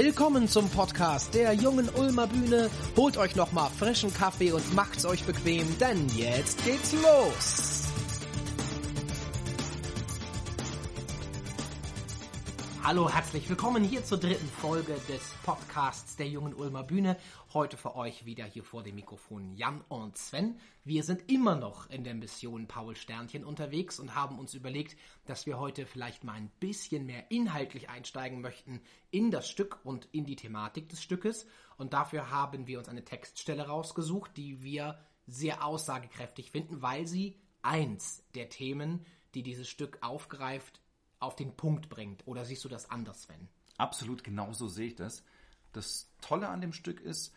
[0.00, 2.70] Willkommen zum Podcast der jungen Ulmer Bühne.
[2.96, 7.77] Holt euch nochmal frischen Kaffee und macht's euch bequem, denn jetzt geht's los.
[12.88, 17.18] Hallo, herzlich willkommen hier zur dritten Folge des Podcasts der jungen Ulmer Bühne.
[17.52, 20.58] Heute für euch wieder hier vor dem Mikrofon Jan und Sven.
[20.84, 25.44] Wir sind immer noch in der Mission Paul Sternchen unterwegs und haben uns überlegt, dass
[25.44, 28.80] wir heute vielleicht mal ein bisschen mehr inhaltlich einsteigen möchten
[29.10, 31.46] in das Stück und in die Thematik des Stückes.
[31.76, 37.38] Und dafür haben wir uns eine Textstelle rausgesucht, die wir sehr aussagekräftig finden, weil sie
[37.60, 40.80] eins der Themen, die dieses Stück aufgreift,
[41.20, 42.26] auf den Punkt bringt.
[42.26, 43.48] Oder siehst du das anders, Sven?
[43.76, 45.22] Absolut, genauso sehe ich das.
[45.72, 47.32] Das Tolle an dem Stück ist,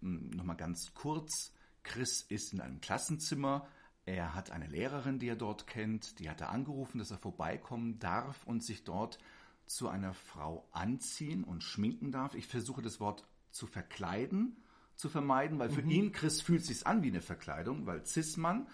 [0.00, 1.52] hm, nochmal ganz kurz,
[1.82, 3.68] Chris ist in einem Klassenzimmer.
[4.06, 7.98] Er hat eine Lehrerin, die er dort kennt, die hat er angerufen, dass er vorbeikommen
[7.98, 9.18] darf und sich dort
[9.66, 12.34] zu einer Frau anziehen und schminken darf.
[12.34, 14.56] Ich versuche das Wort zu verkleiden
[14.96, 15.90] zu vermeiden, weil für mhm.
[15.90, 18.68] ihn, Chris, fühlt es sich an wie eine Verkleidung, weil Cis-Mann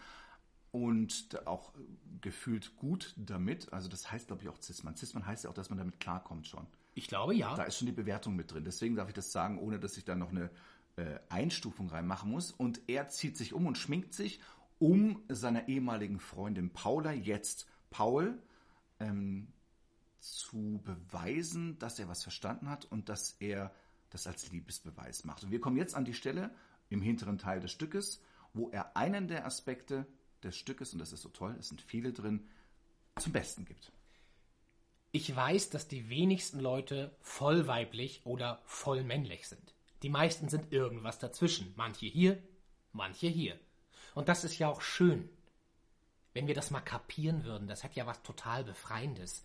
[0.72, 1.72] und auch
[2.20, 3.72] gefühlt gut damit.
[3.72, 4.96] Also das heißt, glaube ich, auch Cis-Mann.
[4.96, 6.66] Cis-Mann heißt ja auch, dass man damit klarkommt schon.
[6.94, 7.54] Ich glaube, ja.
[7.54, 8.64] Da ist schon die Bewertung mit drin.
[8.64, 10.50] Deswegen darf ich das sagen, ohne dass ich da noch eine
[10.96, 12.52] äh, Einstufung reinmachen muss.
[12.52, 14.40] Und er zieht sich um und schminkt sich,
[14.78, 18.40] um seiner ehemaligen Freundin Paula, jetzt Paul,
[18.98, 19.48] ähm,
[20.18, 23.72] zu beweisen, dass er was verstanden hat und dass er
[24.10, 25.44] das als Liebesbeweis macht.
[25.44, 26.50] Und wir kommen jetzt an die Stelle
[26.88, 28.20] im hinteren Teil des Stückes,
[28.52, 30.06] wo er einen der Aspekte
[30.42, 32.48] des Stückes, und das ist so toll, es sind viele drin,
[33.16, 33.92] zum Besten gibt.
[35.12, 39.74] Ich weiß, dass die wenigsten Leute voll weiblich oder voll männlich sind.
[40.02, 41.74] Die meisten sind irgendwas dazwischen.
[41.76, 42.40] Manche hier,
[42.92, 43.58] manche hier.
[44.14, 45.28] Und das ist ja auch schön.
[46.32, 49.44] Wenn wir das mal kapieren würden, das hat ja was total Befreiendes.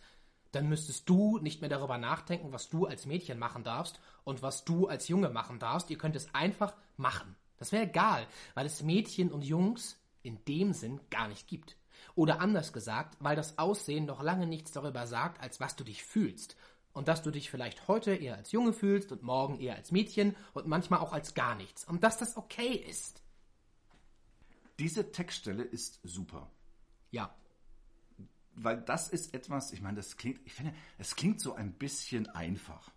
[0.51, 4.63] Dann müsstest du nicht mehr darüber nachdenken, was du als Mädchen machen darfst und was
[4.66, 5.89] du als Junge machen darfst.
[5.89, 7.35] Ihr könnt es einfach machen.
[7.57, 11.78] Das wäre egal, weil es Mädchen und Jungs in dem Sinn gar nicht gibt.
[12.16, 16.03] Oder anders gesagt, weil das Aussehen noch lange nichts darüber sagt, als was du dich
[16.03, 16.56] fühlst.
[16.94, 20.36] Und dass du dich vielleicht heute eher als Junge fühlst und morgen eher als Mädchen
[20.53, 21.84] und manchmal auch als gar nichts.
[21.84, 23.22] Und dass das okay ist.
[24.80, 26.50] Diese Textstelle ist super.
[27.12, 27.36] Ja.
[28.53, 32.28] Weil das ist etwas, ich meine, das klingt, ich finde, es klingt so ein bisschen
[32.28, 32.90] einfach.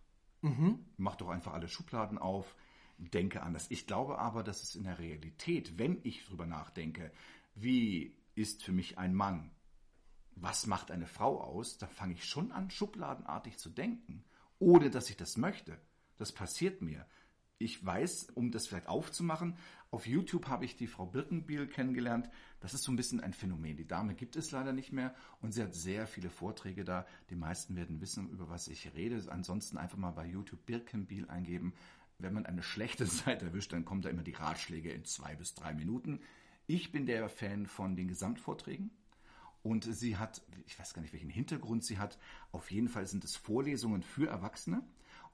[0.42, 0.86] Mhm.
[0.96, 2.54] Mach doch einfach alle Schubladen auf
[2.98, 3.66] denke anders.
[3.70, 7.12] Ich glaube aber, dass es in der Realität, wenn ich drüber nachdenke,
[7.54, 9.50] wie ist für mich ein Mann,
[10.34, 14.24] was macht eine Frau aus, dann fange ich schon an, schubladenartig zu denken,
[14.58, 15.80] ohne dass ich das möchte.
[16.16, 17.06] Das passiert mir.
[17.60, 19.56] Ich weiß, um das vielleicht aufzumachen,
[19.90, 22.30] auf YouTube habe ich die Frau Birkenbiel kennengelernt.
[22.60, 23.76] Das ist so ein bisschen ein Phänomen.
[23.76, 27.04] Die Dame gibt es leider nicht mehr und sie hat sehr viele Vorträge da.
[27.30, 29.20] Die meisten werden wissen, über was ich rede.
[29.28, 31.72] Ansonsten einfach mal bei YouTube Birkenbiel eingeben
[32.18, 35.54] wenn man eine schlechte Seite erwischt, dann kommen da immer die Ratschläge in zwei bis
[35.54, 36.20] drei Minuten.
[36.66, 38.90] Ich bin der Fan von den Gesamtvorträgen.
[39.62, 42.18] Und sie hat, ich weiß gar nicht, welchen Hintergrund sie hat,
[42.52, 44.82] auf jeden Fall sind es Vorlesungen für Erwachsene.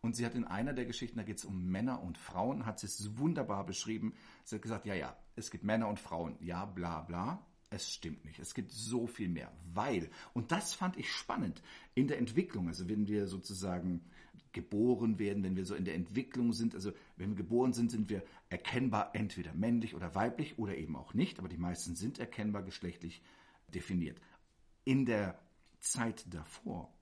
[0.01, 2.79] Und sie hat in einer der Geschichten, da geht es um Männer und Frauen, hat
[2.79, 4.15] sie es wunderbar beschrieben.
[4.45, 7.45] Sie hat gesagt, ja, ja, es gibt Männer und Frauen, ja, bla, bla.
[7.71, 8.39] Es stimmt nicht.
[8.39, 11.63] Es gibt so viel mehr, weil, und das fand ich spannend,
[11.95, 14.05] in der Entwicklung, also wenn wir sozusagen
[14.53, 18.09] geboren werden, wenn wir so in der Entwicklung sind, also wenn wir geboren sind, sind
[18.09, 22.63] wir erkennbar entweder männlich oder weiblich oder eben auch nicht, aber die meisten sind erkennbar
[22.63, 23.23] geschlechtlich
[23.75, 24.21] definiert.
[24.85, 25.39] In der
[25.81, 26.93] Zeit davor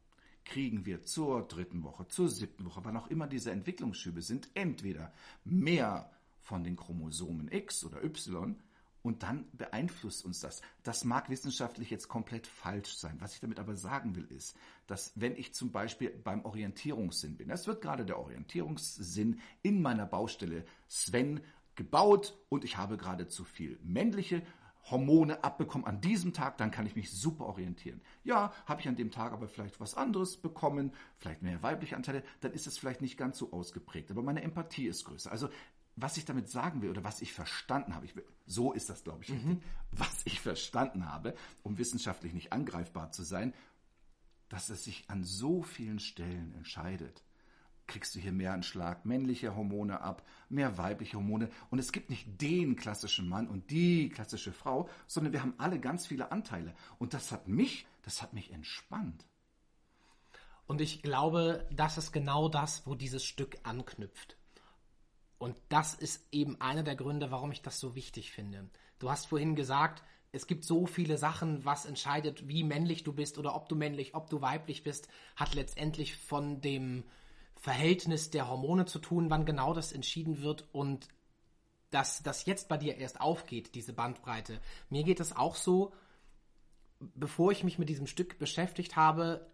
[0.44, 5.12] kriegen wir zur dritten Woche, zur siebten Woche, wann auch immer diese Entwicklungsschübe sind, entweder
[5.44, 6.10] mehr
[6.40, 8.56] von den Chromosomen X oder Y
[9.02, 10.62] und dann beeinflusst uns das.
[10.82, 13.16] Das mag wissenschaftlich jetzt komplett falsch sein.
[13.20, 17.48] Was ich damit aber sagen will, ist, dass wenn ich zum Beispiel beim Orientierungssinn bin,
[17.48, 21.40] das wird gerade der Orientierungssinn in meiner Baustelle Sven
[21.74, 24.42] gebaut und ich habe gerade zu viel männliche
[24.90, 28.00] Hormone abbekommen an diesem Tag, dann kann ich mich super orientieren.
[28.24, 32.24] Ja, habe ich an dem Tag aber vielleicht was anderes bekommen, vielleicht mehr weibliche Anteile,
[32.40, 35.30] dann ist es vielleicht nicht ganz so ausgeprägt, aber meine Empathie ist größer.
[35.30, 35.48] Also
[35.96, 39.04] was ich damit sagen will oder was ich verstanden habe, ich will, so ist das,
[39.04, 39.60] glaube ich, mhm.
[39.90, 43.54] was ich verstanden habe, um wissenschaftlich nicht angreifbar zu sein,
[44.48, 47.22] dass es sich an so vielen Stellen entscheidet.
[47.86, 51.50] Kriegst du hier mehr einen Schlag männliche Hormone ab, mehr weibliche Hormone.
[51.70, 55.80] Und es gibt nicht den klassischen Mann und die klassische Frau, sondern wir haben alle
[55.80, 56.74] ganz viele Anteile.
[56.98, 59.26] Und das hat mich, das hat mich entspannt.
[60.66, 64.36] Und ich glaube, das ist genau das, wo dieses Stück anknüpft.
[65.42, 68.70] Und das ist eben einer der Gründe, warum ich das so wichtig finde.
[69.00, 73.38] Du hast vorhin gesagt, es gibt so viele Sachen, was entscheidet, wie männlich du bist
[73.38, 77.02] oder ob du männlich, ob du weiblich bist, hat letztendlich von dem
[77.56, 81.08] Verhältnis der Hormone zu tun, wann genau das entschieden wird und
[81.90, 84.60] dass das jetzt bei dir erst aufgeht, diese Bandbreite.
[84.90, 85.92] Mir geht es auch so,
[87.00, 89.51] bevor ich mich mit diesem Stück beschäftigt habe,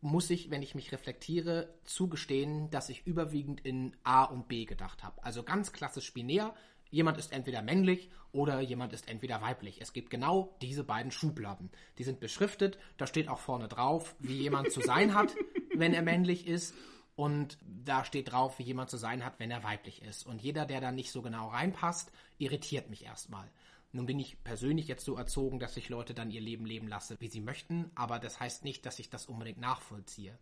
[0.00, 5.02] muss ich, wenn ich mich reflektiere, zugestehen, dass ich überwiegend in A und B gedacht
[5.02, 5.22] habe.
[5.24, 6.54] Also ganz klassisch binär.
[6.90, 9.80] Jemand ist entweder männlich oder jemand ist entweder weiblich.
[9.80, 11.70] Es gibt genau diese beiden Schubladen.
[11.98, 12.78] Die sind beschriftet.
[12.96, 15.34] Da steht auch vorne drauf, wie jemand zu sein hat,
[15.74, 16.74] wenn er männlich ist.
[17.16, 20.26] Und da steht drauf, wie jemand zu sein hat, wenn er weiblich ist.
[20.26, 23.50] Und jeder, der da nicht so genau reinpasst, irritiert mich erstmal.
[23.92, 27.16] Nun bin ich persönlich jetzt so erzogen, dass ich Leute dann ihr Leben leben lasse,
[27.20, 30.38] wie sie möchten, aber das heißt nicht, dass ich das unbedingt nachvollziehe.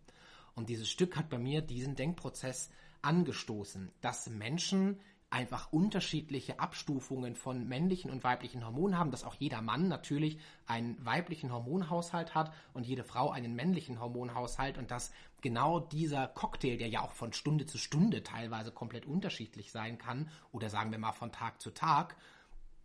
[0.55, 2.71] Und dieses Stück hat bei mir diesen Denkprozess
[3.03, 4.99] angestoßen, dass Menschen
[5.35, 11.05] einfach unterschiedliche Abstufungen von männlichen und weiblichen Hormonen haben, dass auch jeder Mann natürlich einen
[11.05, 16.89] weiblichen Hormonhaushalt hat und jede Frau einen männlichen Hormonhaushalt und dass genau dieser Cocktail, der
[16.89, 21.13] ja auch von Stunde zu Stunde teilweise komplett unterschiedlich sein kann oder sagen wir mal
[21.13, 22.17] von Tag zu Tag,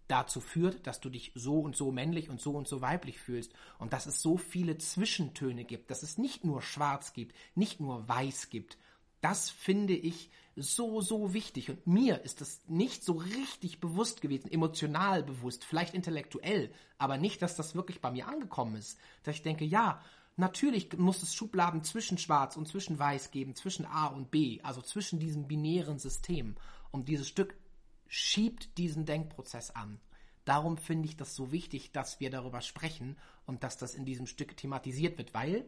[0.10, 3.54] dazu führt, dass du dich so und so männlich und so und so weiblich fühlst
[3.78, 8.08] und dass es so viele Zwischentöne gibt, dass es nicht nur schwarz gibt, nicht nur
[8.08, 8.78] weiß gibt.
[9.22, 11.70] Das finde ich so, so wichtig.
[11.70, 17.42] Und mir ist das nicht so richtig bewusst gewesen, emotional bewusst, vielleicht intellektuell, aber nicht,
[17.42, 18.98] dass das wirklich bei mir angekommen ist.
[19.24, 20.02] Dass ich denke, ja,
[20.38, 24.82] natürlich muss es Schubladen zwischen Schwarz und zwischen Weiß geben, zwischen A und B, also
[24.82, 26.56] zwischen diesem binären System.
[26.92, 27.56] Und dieses Stück
[28.10, 30.02] schiebt diesen Denkprozess an.
[30.44, 34.26] Darum finde ich das so wichtig, dass wir darüber sprechen und dass das in diesem
[34.26, 35.64] Stück thematisiert wird, weil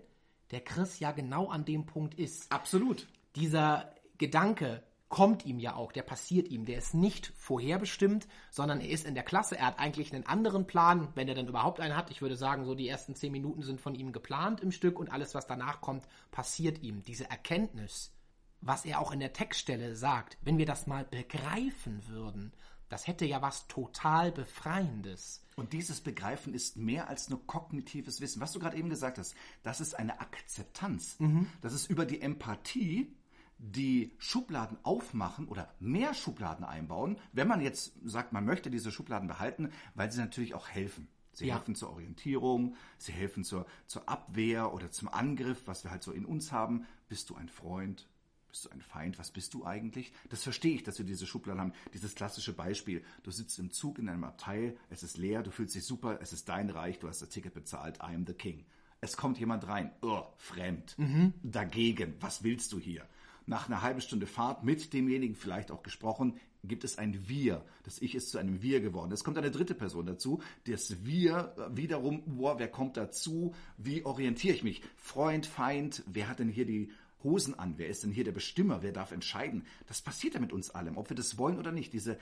[0.49, 2.51] der Chris ja genau an dem Punkt ist.
[2.51, 3.07] Absolut.
[3.35, 8.89] Dieser Gedanke kommt ihm ja auch, der passiert ihm, der ist nicht vorherbestimmt, sondern er
[8.89, 11.97] ist in der Klasse, er hat eigentlich einen anderen Plan, wenn er dann überhaupt einen
[11.97, 12.09] hat.
[12.11, 15.11] Ich würde sagen, so die ersten zehn Minuten sind von ihm geplant im Stück und
[15.11, 17.03] alles, was danach kommt, passiert ihm.
[17.03, 18.13] Diese Erkenntnis,
[18.61, 22.53] was er auch in der Textstelle sagt, wenn wir das mal begreifen würden,
[22.89, 25.45] das hätte ja was total Befreiendes.
[25.55, 28.41] Und dieses Begreifen ist mehr als nur kognitives Wissen.
[28.41, 31.19] Was du gerade eben gesagt hast, das ist eine Akzeptanz.
[31.19, 31.47] Mhm.
[31.61, 33.15] Das ist über die Empathie,
[33.57, 39.27] die Schubladen aufmachen oder mehr Schubladen einbauen, wenn man jetzt sagt, man möchte diese Schubladen
[39.27, 41.07] behalten, weil sie natürlich auch helfen.
[41.33, 41.55] Sie ja.
[41.55, 46.11] helfen zur Orientierung, sie helfen zur, zur Abwehr oder zum Angriff, was wir halt so
[46.11, 46.85] in uns haben.
[47.07, 48.07] Bist du ein Freund?
[48.51, 49.17] Bist du ein Feind?
[49.17, 50.11] Was bist du eigentlich?
[50.29, 51.73] Das verstehe ich, dass wir diese Schubladen haben.
[51.93, 53.01] Dieses klassische Beispiel.
[53.23, 56.33] Du sitzt im Zug in einem Abteil, es ist leer, du fühlst dich super, es
[56.33, 58.65] ist dein Reich, du hast das Ticket bezahlt, I am the king.
[58.99, 61.33] Es kommt jemand rein, oh, fremd, mhm.
[61.43, 63.07] dagegen, was willst du hier?
[63.45, 67.65] Nach einer halben Stunde Fahrt mit demjenigen vielleicht auch gesprochen, gibt es ein Wir.
[67.83, 69.13] Das Ich ist zu einem Wir geworden.
[69.13, 70.41] Es kommt eine dritte Person dazu.
[70.65, 73.55] Das Wir wiederum, boah, wer kommt dazu?
[73.77, 74.81] Wie orientiere ich mich?
[74.97, 76.91] Freund, Feind, wer hat denn hier die
[77.23, 77.75] Hosen an?
[77.77, 78.81] Wer ist denn hier der Bestimmer?
[78.81, 79.65] Wer darf entscheiden?
[79.87, 81.93] Das passiert ja mit uns allem, ob wir das wollen oder nicht.
[81.93, 82.17] Diese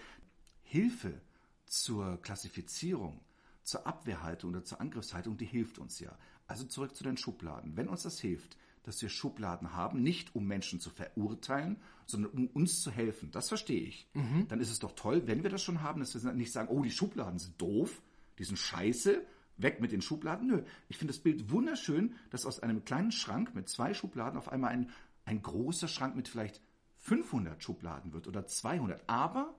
[0.64, 1.22] Hilfe
[1.66, 3.20] zur Klassifizierung,
[3.64, 6.18] zur Abwehrhaltung oder zur Angriffshaltung, die hilft uns ja.
[6.48, 7.78] Also zurück zu den Schubladen.
[7.78, 12.48] Wenn uns das hilft, dass wir Schubladen haben, nicht um Menschen zu verurteilen, sondern um
[12.48, 14.08] uns zu helfen, das verstehe ich.
[14.14, 14.48] Mhm.
[14.48, 16.82] Dann ist es doch toll, wenn wir das schon haben, dass wir nicht sagen, oh,
[16.82, 18.02] die Schubladen sind doof,
[18.40, 19.24] die sind scheiße,
[19.62, 20.48] weg mit den Schubladen.
[20.48, 24.50] Nö, ich finde das Bild wunderschön, dass aus einem kleinen Schrank mit zwei Schubladen auf
[24.50, 24.90] einmal ein,
[25.26, 26.62] ein großer Schrank mit vielleicht
[26.98, 29.08] 500 Schubladen wird oder 200.
[29.08, 29.54] Aber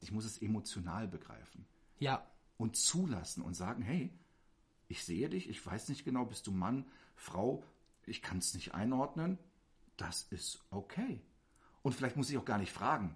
[0.00, 1.66] ich muss es emotional begreifen.
[1.98, 2.26] Ja.
[2.56, 4.10] Und zulassen und sagen, hey,
[4.88, 7.62] ich sehe dich, ich weiß nicht genau, bist du Mann, Frau,
[8.06, 9.38] ich kann es nicht einordnen.
[9.96, 11.20] Das ist okay.
[11.82, 13.14] Und vielleicht muss ich auch gar nicht fragen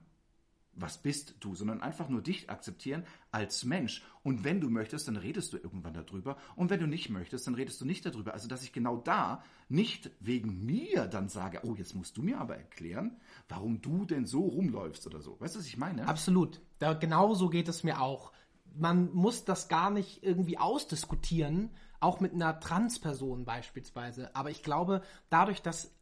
[0.74, 4.02] was bist du, sondern einfach nur dich akzeptieren als Mensch.
[4.22, 6.36] Und wenn du möchtest, dann redest du irgendwann darüber.
[6.56, 8.32] Und wenn du nicht möchtest, dann redest du nicht darüber.
[8.32, 12.38] Also, dass ich genau da nicht wegen mir dann sage, oh, jetzt musst du mir
[12.38, 15.38] aber erklären, warum du denn so rumläufst oder so.
[15.40, 16.06] Weißt du, was ich meine?
[16.08, 16.60] Absolut.
[16.78, 18.32] Da, genau so geht es mir auch.
[18.74, 24.34] Man muss das gar nicht irgendwie ausdiskutieren, auch mit einer Transperson beispielsweise.
[24.34, 25.94] Aber ich glaube, dadurch, dass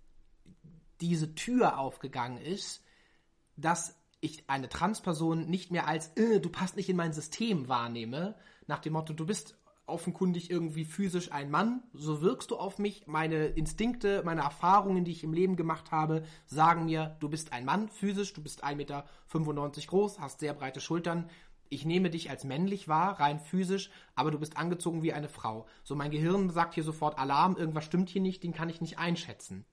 [1.00, 2.84] diese Tür aufgegangen ist,
[3.56, 8.34] dass ich eine Transperson nicht mehr als, äh, du passt nicht in mein System wahrnehme,
[8.66, 13.06] nach dem Motto, du bist offenkundig irgendwie physisch ein Mann, so wirkst du auf mich,
[13.06, 17.64] meine Instinkte, meine Erfahrungen, die ich im Leben gemacht habe, sagen mir, du bist ein
[17.64, 19.04] Mann physisch, du bist 1,95 Meter
[19.86, 21.28] groß, hast sehr breite Schultern,
[21.68, 25.66] ich nehme dich als männlich wahr, rein physisch, aber du bist angezogen wie eine Frau.
[25.84, 28.98] So mein Gehirn sagt hier sofort Alarm, irgendwas stimmt hier nicht, den kann ich nicht
[28.98, 29.64] einschätzen.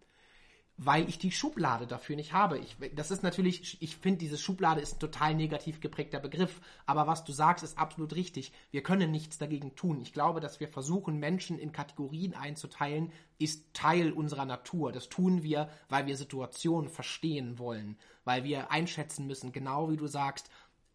[0.77, 2.59] Weil ich die Schublade dafür nicht habe.
[2.59, 6.61] Ich, das ist natürlich, ich finde, diese Schublade ist ein total negativ geprägter Begriff.
[6.85, 8.51] Aber was du sagst, ist absolut richtig.
[8.69, 9.99] Wir können nichts dagegen tun.
[10.01, 14.91] Ich glaube, dass wir versuchen, Menschen in Kategorien einzuteilen, ist Teil unserer Natur.
[14.91, 20.05] Das tun wir, weil wir Situationen verstehen wollen, weil wir einschätzen müssen, genau wie du
[20.05, 20.51] sagst,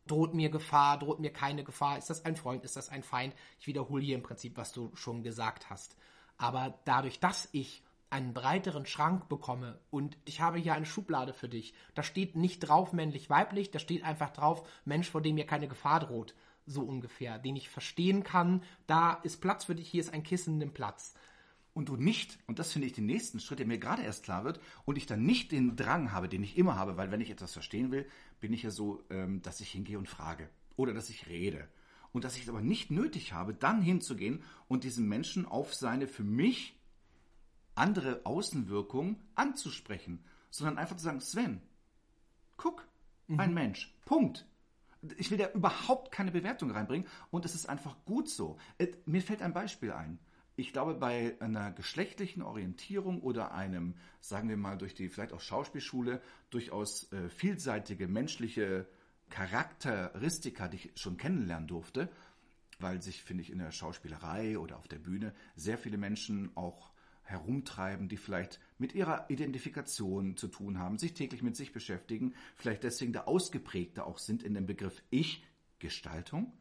[0.07, 3.35] droht mir Gefahr, droht mir keine Gefahr, ist das ein Freund, ist das ein Feind?
[3.59, 5.97] Ich wiederhole hier im Prinzip, was du schon gesagt hast.
[6.39, 11.49] Aber dadurch, dass ich einen breiteren Schrank bekomme und ich habe hier eine Schublade für
[11.49, 11.75] dich.
[11.95, 16.01] Da steht nicht drauf männlich-weiblich, da steht einfach drauf Mensch, vor dem mir keine Gefahr
[16.01, 16.35] droht.
[16.67, 18.63] So ungefähr, den ich verstehen kann.
[18.87, 21.15] Da ist Platz für dich, hier ist ein Kissen, nimm Platz.
[21.75, 24.45] Und du nicht, und das finde ich den nächsten Schritt, der mir gerade erst klar
[24.45, 27.31] wird, und ich dann nicht den Drang habe, den ich immer habe, weil wenn ich
[27.31, 28.07] etwas verstehen will,
[28.41, 30.51] bin ich ja so, ähm, dass ich hingehe und frage.
[30.77, 31.67] Oder dass ich rede.
[32.13, 36.07] Und dass ich es aber nicht nötig habe, dann hinzugehen und diesen Menschen auf seine
[36.07, 36.79] für mich
[37.75, 41.63] andere Außenwirkung anzusprechen, sondern einfach zu sagen, Sven,
[42.57, 42.87] guck,
[43.29, 43.41] mhm.
[43.41, 44.47] ein Mensch, Punkt.
[45.17, 48.59] Ich will da überhaupt keine Bewertung reinbringen und es ist einfach gut so.
[49.05, 50.21] Mir fällt ein Beispiel ein.
[50.55, 55.41] Ich glaube, bei einer geschlechtlichen Orientierung oder einem, sagen wir mal, durch die vielleicht auch
[55.41, 58.87] Schauspielschule durchaus äh, vielseitige menschliche
[59.31, 62.11] Charakteristika, die ich schon kennenlernen durfte,
[62.79, 66.92] weil sich, finde ich, in der Schauspielerei oder auf der Bühne sehr viele Menschen auch
[67.33, 72.85] herumtreiben, die vielleicht mit ihrer Identifikation zu tun haben, sich täglich mit sich beschäftigen, vielleicht
[72.85, 76.53] deswegen der ausgeprägte auch sind in dem Begriff Ich-Gestaltung.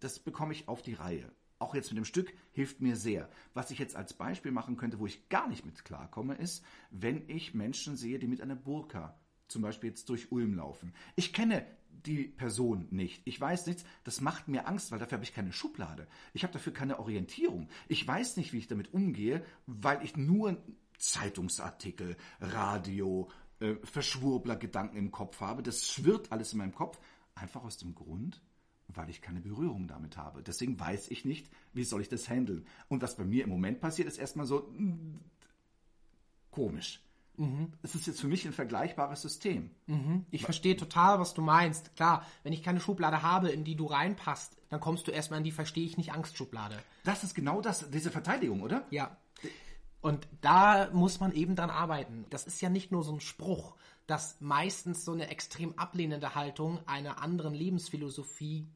[0.00, 1.30] Das bekomme ich auf die Reihe.
[1.58, 3.28] Auch jetzt mit dem Stück hilft mir sehr.
[3.52, 7.28] Was ich jetzt als Beispiel machen könnte, wo ich gar nicht mit klarkomme, ist, wenn
[7.28, 9.14] ich Menschen sehe, die mit einer Burka
[9.46, 10.94] zum Beispiel jetzt durch Ulm laufen.
[11.16, 11.66] Ich kenne
[12.06, 13.22] die Person nicht.
[13.24, 13.84] Ich weiß nichts.
[14.04, 16.06] Das macht mir Angst, weil dafür habe ich keine Schublade.
[16.32, 17.68] Ich habe dafür keine Orientierung.
[17.88, 20.62] Ich weiß nicht, wie ich damit umgehe, weil ich nur
[20.98, 23.30] Zeitungsartikel, Radio,
[23.60, 25.62] äh, Verschwurbler-Gedanken im Kopf habe.
[25.62, 26.98] Das schwirrt alles in meinem Kopf.
[27.34, 28.42] Einfach aus dem Grund,
[28.88, 30.42] weil ich keine Berührung damit habe.
[30.42, 32.66] Deswegen weiß ich nicht, wie soll ich das handeln.
[32.88, 35.20] Und was bei mir im Moment passiert, ist erstmal so mh,
[36.50, 37.02] komisch.
[37.40, 37.72] Mhm.
[37.82, 39.70] Es ist jetzt für mich ein vergleichbares System.
[39.86, 40.26] Mhm.
[40.30, 41.96] Ich verstehe total, was du meinst.
[41.96, 45.44] Klar, wenn ich keine Schublade habe, in die du reinpasst, dann kommst du erstmal in
[45.44, 46.76] die Verstehe ich nicht Angstschublade.
[47.02, 48.84] Das ist genau das, diese Verteidigung, oder?
[48.90, 49.16] Ja.
[50.02, 52.26] Und da muss man eben dran arbeiten.
[52.28, 53.74] Das ist ja nicht nur so ein Spruch,
[54.06, 58.66] dass meistens so eine extrem ablehnende Haltung einer anderen Lebensphilosophie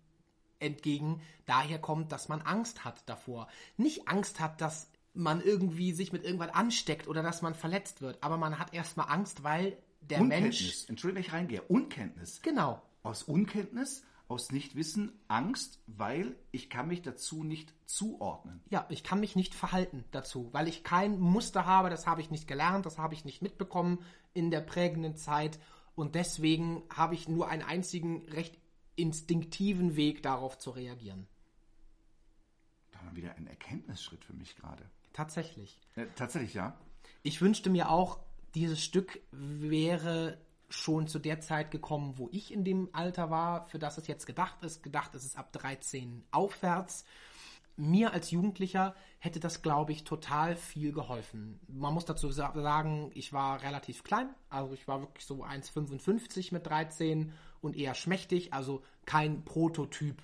[0.59, 3.49] entgegen daher kommt, dass man Angst hat davor.
[3.77, 8.23] Nicht Angst hat, dass man irgendwie sich mit irgendwas ansteckt oder dass man verletzt wird.
[8.23, 10.61] Aber man hat erstmal Angst, weil der Unkenntnis.
[10.61, 10.89] Mensch.
[10.89, 11.63] Entschuldigung, wenn ich reingehe.
[11.63, 12.43] Unkenntnis.
[12.43, 12.83] Genau.
[13.03, 18.61] Aus Unkenntnis, aus Nichtwissen, Angst, weil ich kann mich dazu nicht zuordnen.
[18.71, 22.31] Ja, ich kann mich nicht verhalten dazu, weil ich kein Muster habe, das habe ich
[22.31, 23.99] nicht gelernt, das habe ich nicht mitbekommen
[24.33, 25.59] in der prägenden Zeit.
[25.95, 28.59] Und deswegen habe ich nur einen einzigen recht
[28.97, 31.27] instinktiven Weg darauf zu reagieren.
[32.91, 34.91] Da wir wieder ein Erkenntnisschritt für mich gerade.
[35.15, 35.81] Tatsächlich.
[35.97, 36.77] Äh, tatsächlich, ja.
[37.23, 38.19] Ich wünschte mir auch,
[38.55, 40.37] dieses Stück wäre
[40.69, 44.27] schon zu der Zeit gekommen, wo ich in dem Alter war, für das es jetzt
[44.27, 44.83] gedacht ist.
[44.83, 47.05] Gedacht ist es ab 13 aufwärts.
[47.77, 51.61] Mir als Jugendlicher hätte das, glaube ich, total viel geholfen.
[51.69, 56.67] Man muss dazu sagen, ich war relativ klein, also ich war wirklich so 1,55 mit
[56.67, 60.23] 13 und eher schmächtig, also kein Prototyp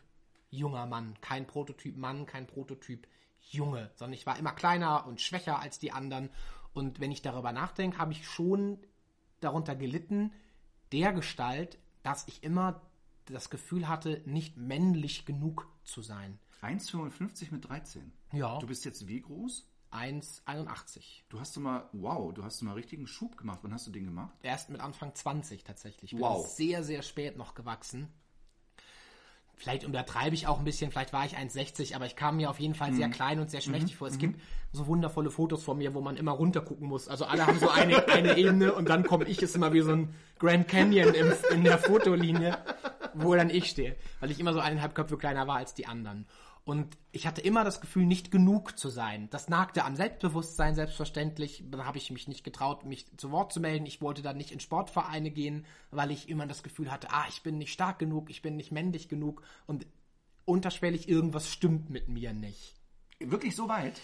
[0.50, 3.08] junger Mann, kein Prototyp Mann, kein Prototyp
[3.40, 6.30] Junge, sondern ich war immer kleiner und schwächer als die anderen.
[6.72, 8.78] Und wenn ich darüber nachdenke, habe ich schon
[9.40, 10.32] darunter gelitten,
[10.92, 12.82] der Gestalt, dass ich immer
[13.26, 16.38] das Gefühl hatte, nicht männlich genug zu sein.
[16.62, 18.12] 1,55 mit 13.
[18.32, 18.58] Ja.
[18.58, 19.66] Du bist jetzt wie groß?
[19.92, 21.22] 1,81.
[21.28, 23.60] Du hast du mal, wow, du hast du mal richtigen Schub gemacht.
[23.62, 24.36] Wann hast du den gemacht?
[24.42, 26.12] Erst mit Anfang 20 tatsächlich.
[26.12, 26.46] Ich wow.
[26.46, 28.08] sehr, sehr spät noch gewachsen.
[29.60, 32.58] Vielleicht untertreibe ich auch ein bisschen, vielleicht war ich 1,60, aber ich kam mir auf
[32.60, 32.96] jeden Fall mhm.
[32.96, 33.98] sehr klein und sehr schmächtig mhm.
[33.98, 34.08] vor.
[34.08, 34.20] Es mhm.
[34.20, 34.40] gibt
[34.72, 37.08] so wundervolle Fotos von mir, wo man immer runter gucken muss.
[37.08, 39.92] Also alle haben so eine, eine Ebene und dann komme ich, ist immer wie so
[39.92, 42.56] ein Grand Canyon im, in der Fotolinie,
[43.12, 43.96] wo dann ich stehe.
[44.20, 46.24] Weil ich immer so eineinhalb Köpfe kleiner war als die anderen.
[46.64, 49.28] Und ich hatte immer das Gefühl, nicht genug zu sein.
[49.30, 51.64] Das nagte am Selbstbewusstsein selbstverständlich.
[51.70, 53.86] Dann habe ich mich nicht getraut, mich zu Wort zu melden.
[53.86, 57.42] Ich wollte dann nicht in Sportvereine gehen, weil ich immer das Gefühl hatte, ah, ich
[57.42, 59.86] bin nicht stark genug, ich bin nicht männlich genug und
[60.44, 62.74] unterschwellig irgendwas stimmt mit mir nicht.
[63.18, 64.00] Wirklich so weit?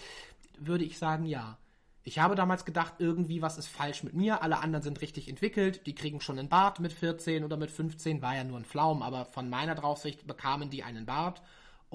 [0.58, 1.58] Würde ich sagen, ja.
[2.02, 4.42] Ich habe damals gedacht, irgendwie was ist falsch mit mir.
[4.42, 5.86] Alle anderen sind richtig entwickelt.
[5.86, 8.22] Die kriegen schon einen Bart mit 14 oder mit 15.
[8.22, 11.42] War ja nur ein Pflaum, aber von meiner Draufsicht bekamen die einen Bart.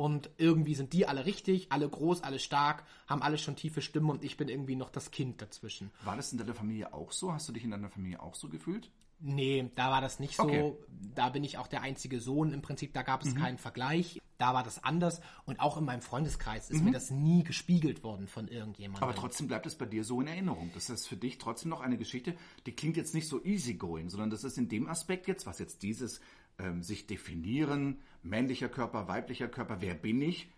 [0.02, 4.10] Und irgendwie sind die alle richtig, alle groß, alle stark, haben alle schon tiefe Stimmen
[4.10, 5.92] und ich bin irgendwie noch das Kind dazwischen.
[6.04, 7.32] War das in deiner Familie auch so?
[7.32, 8.90] Hast du dich in deiner Familie auch so gefühlt?
[9.20, 10.44] Nee, da war das nicht so.
[10.44, 10.74] Okay.
[11.14, 12.52] Da bin ich auch der einzige Sohn.
[12.52, 14.20] Im Prinzip, da gab es keinen Vergleich.
[14.40, 15.22] Da war das anders.
[15.46, 19.04] Und auch in meinem Freundeskreis ist mir das nie gespiegelt worden von irgendjemandem.
[19.04, 20.72] Aber trotzdem bleibt es bei dir so in Erinnerung.
[20.74, 22.34] Das ist für dich trotzdem noch eine Geschichte,
[22.66, 25.84] die klingt jetzt nicht so easygoing, sondern das ist in dem Aspekt jetzt, was jetzt
[25.84, 26.22] dieses
[26.60, 30.50] ähm, sich definieren, männlicher Körper, weiblicher Körper, wer bin ich,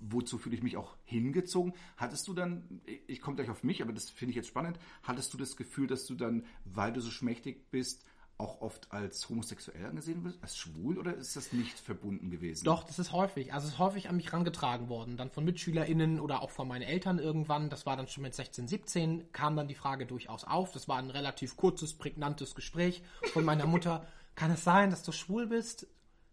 [0.00, 1.74] wozu fühle ich mich auch hingezogen.
[1.96, 5.32] Hattest du dann, ich komme gleich auf mich, aber das finde ich jetzt spannend, hattest
[5.34, 8.04] du das Gefühl, dass du dann, weil du so schmächtig bist,
[8.36, 12.64] auch oft als homosexuell angesehen wirst, als schwul, oder ist das nicht verbunden gewesen?
[12.64, 13.54] Doch, das ist häufig.
[13.54, 15.16] Also es ist häufig an mich rangetragen worden.
[15.16, 17.70] Dann von MitschülerInnen oder auch von meinen Eltern irgendwann.
[17.70, 20.72] Das war dann schon mit 16, 17, kam dann die Frage durchaus auf.
[20.72, 23.02] Das war ein relativ kurzes, prägnantes Gespräch
[23.32, 24.04] von meiner Mutter.
[24.34, 25.86] Kann es sein, dass du schwul bist?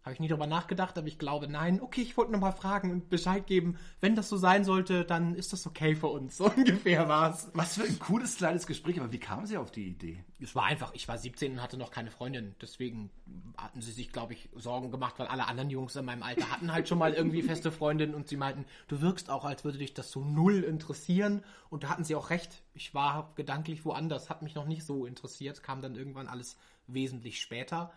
[0.03, 1.79] Habe ich nie drüber nachgedacht, aber ich glaube nein.
[1.79, 3.77] Okay, ich wollte nur mal fragen und Bescheid geben.
[3.99, 6.37] Wenn das so sein sollte, dann ist das okay für uns.
[6.41, 7.51] So ungefähr war's.
[7.53, 10.23] Was für ein cooles kleines Gespräch, aber wie kam sie auf die Idee?
[10.39, 12.55] Es war einfach, ich war 17 und hatte noch keine Freundin.
[12.59, 13.11] Deswegen
[13.57, 16.71] hatten sie sich, glaube ich, Sorgen gemacht, weil alle anderen Jungs in meinem Alter hatten
[16.71, 19.93] halt schon mal irgendwie feste Freundinnen und sie meinten, du wirkst auch, als würde dich
[19.93, 21.43] das so null interessieren.
[21.69, 22.63] Und da hatten sie auch recht.
[22.73, 26.57] Ich war gedanklich woanders, hat mich noch nicht so interessiert, kam dann irgendwann alles
[26.93, 27.93] wesentlich später.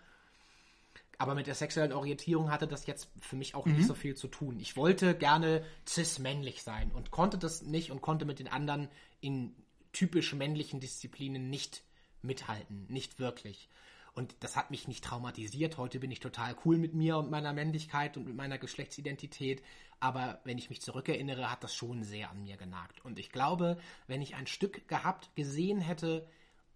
[1.19, 4.27] Aber mit der sexuellen Orientierung hatte das jetzt für mich auch nicht so viel zu
[4.27, 4.59] tun.
[4.59, 8.89] Ich wollte gerne cis-männlich sein und konnte das nicht und konnte mit den anderen
[9.21, 9.55] in
[9.93, 11.83] typisch männlichen Disziplinen nicht
[12.23, 12.87] mithalten.
[12.89, 13.69] Nicht wirklich.
[14.15, 15.77] Und das hat mich nicht traumatisiert.
[15.77, 19.63] Heute bin ich total cool mit mir und meiner Männlichkeit und mit meiner Geschlechtsidentität.
[20.01, 23.05] Aber wenn ich mich zurückerinnere, hat das schon sehr an mir genagt.
[23.05, 26.29] Und ich glaube, wenn ich ein Stück gehabt, gesehen hätte,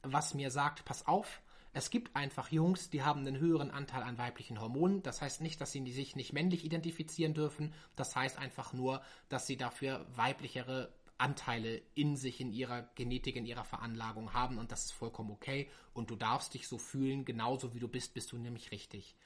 [0.02, 1.40] was mir sagt, pass auf,
[1.72, 5.02] es gibt einfach Jungs, die haben einen höheren Anteil an weiblichen Hormonen.
[5.02, 7.72] Das heißt nicht, dass sie sich nicht männlich identifizieren dürfen.
[7.94, 13.44] Das heißt einfach nur, dass sie dafür weiblichere Anteile in sich, in ihrer Genetik, in
[13.44, 14.58] ihrer Veranlagung haben.
[14.58, 15.68] Und das ist vollkommen okay.
[15.92, 19.16] Und du darfst dich so fühlen, genauso wie du bist, bist du nämlich richtig.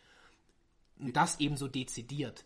[0.99, 2.45] Und das eben so dezidiert,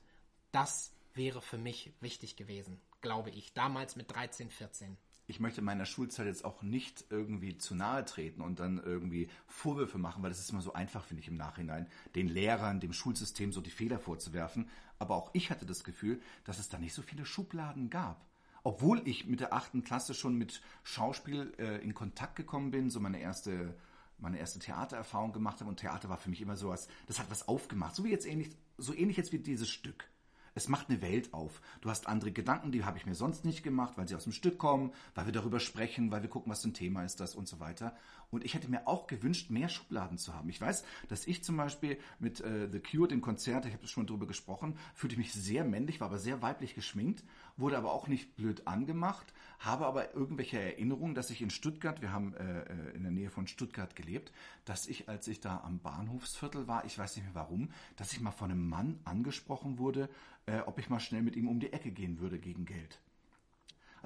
[0.53, 3.55] das wäre für mich wichtig gewesen, glaube ich.
[3.55, 4.97] Damals mit 13, 14.
[5.29, 9.99] ich möchte meiner Schulzeit jetzt auch nicht irgendwie zu nahe treten und dann irgendwie Vorwürfe
[9.99, 13.53] machen, weil das ist immer so einfach, finde ich, im Nachhinein, den Lehrern, dem Schulsystem
[13.53, 14.69] so die Fehler vorzuwerfen.
[14.99, 18.25] Aber auch ich hatte das Gefühl, dass es da nicht so viele Schubladen gab.
[18.63, 22.99] Obwohl ich mit der achten Klasse schon mit Schauspiel äh, in Kontakt gekommen bin, so
[23.01, 23.75] meine erste,
[24.19, 27.31] meine erste Theatererfahrung gemacht habe und Theater war für mich immer so was, das hat
[27.31, 27.95] was aufgemacht.
[27.95, 30.09] So wie jetzt ähnlich, so ähnlich jetzt wie dieses Stück.
[30.57, 31.61] Es macht eine Welt auf.
[31.83, 34.33] Du hast andere Gedanken, die habe ich mir sonst nicht gemacht, weil sie aus dem
[34.33, 37.35] Stück kommen, weil wir darüber sprechen, weil wir gucken, was für ein Thema ist das
[37.35, 37.95] und so weiter.
[38.31, 40.49] Und ich hätte mir auch gewünscht, mehr Schubladen zu haben.
[40.49, 44.07] Ich weiß, dass ich zum Beispiel mit äh, The Cure, dem Konzert, ich habe schon
[44.07, 47.25] drüber gesprochen, fühlte ich mich sehr männlich, war aber sehr weiblich geschminkt,
[47.57, 52.13] wurde aber auch nicht blöd angemacht, habe aber irgendwelche Erinnerungen, dass ich in Stuttgart, wir
[52.13, 54.33] haben äh, äh, in der Nähe von Stuttgart gelebt,
[54.65, 58.21] dass ich, als ich da am Bahnhofsviertel war, ich weiß nicht mehr warum, dass ich
[58.21, 60.09] mal von einem Mann angesprochen wurde,
[60.47, 63.01] äh, ob ich mal schnell mit ihm um die Ecke gehen würde gegen Geld.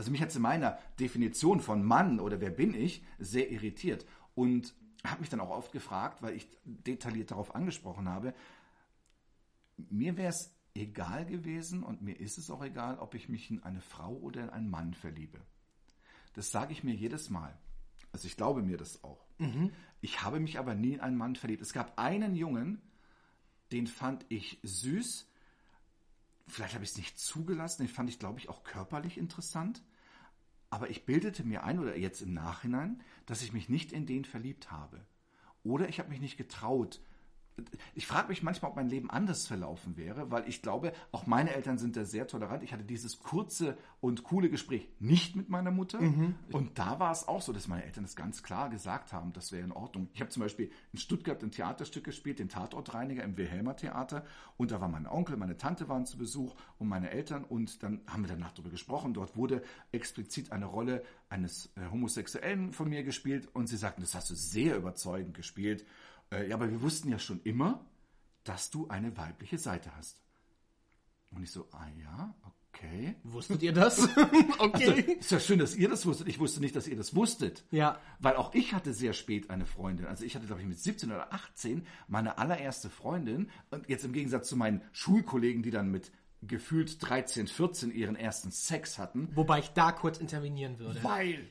[0.00, 4.06] Also mich hat es in meiner Definition von Mann oder wer bin ich sehr irritiert
[4.34, 8.32] und habe mich dann auch oft gefragt, weil ich detailliert darauf angesprochen habe,
[9.76, 13.62] mir wäre es egal gewesen und mir ist es auch egal, ob ich mich in
[13.62, 15.38] eine Frau oder in einen Mann verliebe.
[16.32, 17.54] Das sage ich mir jedes Mal.
[18.10, 19.26] Also ich glaube mir das auch.
[20.00, 21.60] Ich habe mich aber nie in einen Mann verliebt.
[21.60, 22.80] Es gab einen Jungen,
[23.70, 25.28] den fand ich süß.
[26.46, 27.82] Vielleicht habe ich es nicht zugelassen.
[27.82, 29.82] Den fand ich, glaube ich, auch körperlich interessant.
[30.70, 34.24] Aber ich bildete mir ein, oder jetzt im Nachhinein, dass ich mich nicht in den
[34.24, 35.04] verliebt habe.
[35.64, 37.00] Oder ich habe mich nicht getraut.
[37.94, 41.54] Ich frage mich manchmal, ob mein Leben anders verlaufen wäre, weil ich glaube, auch meine
[41.54, 42.62] Eltern sind da sehr tolerant.
[42.62, 46.00] Ich hatte dieses kurze und coole Gespräch nicht mit meiner Mutter.
[46.52, 49.52] Und da war es auch so, dass meine Eltern das ganz klar gesagt haben, das
[49.52, 50.08] wäre in Ordnung.
[50.12, 54.24] Ich habe zum Beispiel in Stuttgart ein Theaterstück gespielt, den Tatortreiniger im Wilhelmer Theater.
[54.56, 57.44] Und da war mein Onkel, meine Tante waren zu Besuch und meine Eltern.
[57.44, 59.14] Und dann haben wir danach darüber gesprochen.
[59.14, 63.48] Dort wurde explizit eine Rolle eines äh, Homosexuellen von mir gespielt.
[63.52, 65.84] Und sie sagten, das hast du sehr überzeugend gespielt.
[66.32, 67.84] Äh, ja, aber wir wussten ja schon immer,
[68.44, 70.22] dass du eine weibliche Seite hast.
[71.32, 72.34] Und ich so, ah ja,
[72.72, 73.14] okay.
[73.22, 74.02] Wusstet ihr das?
[74.58, 74.88] okay.
[74.88, 76.28] Also, ist ja schön, dass ihr das wusstet.
[76.28, 77.64] Ich wusste nicht, dass ihr das wusstet.
[77.70, 77.98] Ja.
[78.18, 80.06] Weil auch ich hatte sehr spät eine Freundin.
[80.06, 83.50] Also ich hatte, glaube ich, mit 17 oder 18 meine allererste Freundin.
[83.70, 86.10] Und jetzt im Gegensatz zu meinen Schulkollegen, die dann mit
[86.42, 89.28] gefühlt 13, 14 ihren ersten Sex hatten.
[89.34, 91.02] Wobei ich da kurz intervenieren würde.
[91.04, 91.46] Weil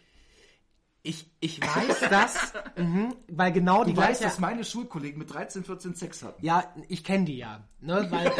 [1.01, 4.23] Ich, ich weiß das, mhm, weil genau die Du weißt, gleiche...
[4.25, 6.45] dass meine Schulkollegen mit 13, 14 Sex hatten.
[6.45, 7.63] Ja, ich kenne die ja.
[7.79, 8.07] Ne?
[8.09, 8.31] Weil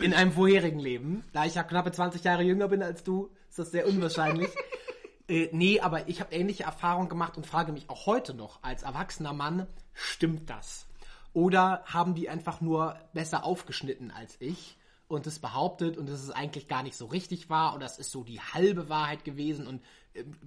[0.02, 3.58] in einem vorherigen Leben, da ich ja knappe 20 Jahre jünger bin als du, ist
[3.58, 4.48] das sehr unwahrscheinlich.
[5.28, 8.84] äh, nee, aber ich habe ähnliche Erfahrungen gemacht und frage mich auch heute noch, als
[8.84, 10.86] erwachsener Mann, stimmt das?
[11.32, 16.30] Oder haben die einfach nur besser aufgeschnitten als ich und es behauptet und dass es
[16.30, 19.82] eigentlich gar nicht so richtig war und das ist so die halbe Wahrheit gewesen und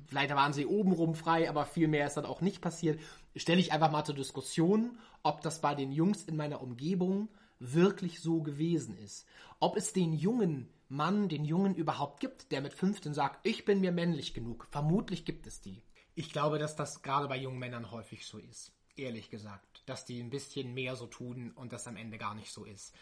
[0.08, 3.00] vielleicht waren sie obenrum frei, aber viel mehr ist dann auch nicht passiert.
[3.36, 7.30] Stelle ich einfach mal zur Diskussion, ob das bei den Jungs in meiner Umgebung
[7.60, 9.26] wirklich so gewesen ist.
[9.60, 13.80] Ob es den jungen Mann, den Jungen überhaupt gibt, der mit 15 sagt, ich bin
[13.80, 14.68] mir männlich genug.
[14.72, 15.82] Vermutlich gibt es die.
[16.16, 18.74] Ich glaube, dass das gerade bei jungen Männern häufig so ist.
[18.98, 19.84] Ehrlich gesagt.
[19.86, 22.94] Dass die ein bisschen mehr so tun und das am Ende gar nicht so ist.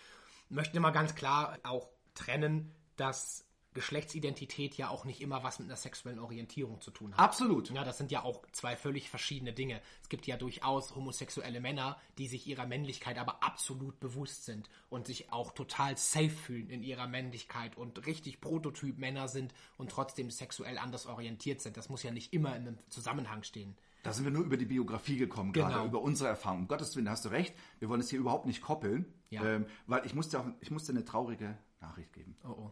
[0.50, 3.46] Ich möchte immer ganz klar auch trennen, dass
[3.80, 7.20] Geschlechtsidentität ja auch nicht immer was mit einer sexuellen Orientierung zu tun hat.
[7.20, 7.70] Absolut.
[7.72, 9.82] Ja, das sind ja auch zwei völlig verschiedene Dinge.
[10.02, 15.08] Es gibt ja durchaus homosexuelle Männer, die sich ihrer Männlichkeit aber absolut bewusst sind und
[15.08, 20.78] sich auch total safe fühlen in ihrer Männlichkeit und richtig Prototyp-Männer sind und trotzdem sexuell
[20.78, 21.78] anders orientiert sind.
[21.78, 23.78] Das muss ja nicht immer in einem Zusammenhang stehen.
[24.04, 25.68] Da sind wir nur über die Biografie gekommen, Genau.
[25.68, 26.60] gerade über unsere Erfahrung.
[26.62, 27.56] Um Gottes Willen, da hast du recht.
[27.80, 29.44] Wir wollen es hier überhaupt nicht koppeln, Ja.
[29.46, 32.36] ähm, weil ich musste, auch, ich musste eine traurige Nachricht geben.
[32.44, 32.72] Oh oh.